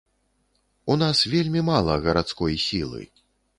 У 0.93 0.95
нас 1.01 1.17
вельмі 1.35 1.61
мала 1.69 1.99
гарадской 2.07 2.59
сілы. 2.67 3.01